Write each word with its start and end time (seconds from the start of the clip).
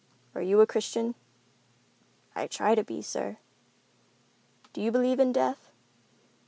"Are 0.33 0.41
you 0.41 0.61
a 0.61 0.65
Christian?" 0.65 1.13
"I 2.35 2.47
try 2.47 2.73
to 2.73 2.83
be, 2.83 3.03
sir." 3.03 3.37
"Do 4.73 4.81
you 4.81 4.91
believe 4.91 5.19
in 5.19 5.31
death?" 5.31 5.69